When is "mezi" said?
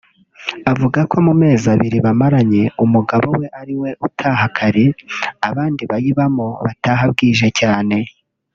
1.41-1.65